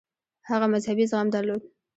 هغه 0.49 0.65
مذهبي 0.73 1.05
زغم 1.11 1.27
درلود. 1.35 1.61